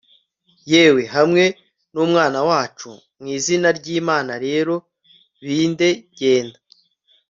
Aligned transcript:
yawe 0.71 1.03
hamwe 1.15 1.43
n'umwana 1.93 2.39
wacu. 2.49 2.89
mu 3.19 3.27
izina 3.37 3.67
ry'imana 3.77 4.33
rero, 4.45 4.75
bindeh 5.45 5.97
genda 6.17 6.59